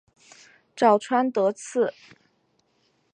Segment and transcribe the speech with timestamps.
[0.75, 1.93] 早川德次